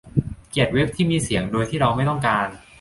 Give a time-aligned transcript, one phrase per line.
[0.49, 2.47] เกลียดเว็บที่มีเสียงโดยที่เราไม่ต้องการ